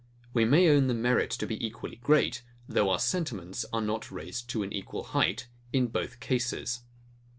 We 0.33 0.45
may 0.45 0.67
own 0.67 0.87
the 0.87 0.95
merit 0.95 1.29
to 1.29 1.45
be 1.45 1.63
equally 1.63 1.97
great, 1.97 2.41
though 2.67 2.89
our 2.89 2.97
sentiments 2.97 3.67
are 3.71 3.83
not 3.83 4.09
raised 4.11 4.49
to 4.49 4.63
an 4.63 4.73
equal 4.73 5.03
height, 5.03 5.47
in 5.71 5.89
both 5.89 6.19
cases. 6.19 6.79